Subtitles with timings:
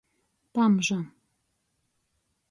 [0.53, 0.97] Pamža.